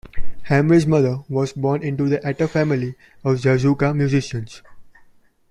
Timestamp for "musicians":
3.95-4.63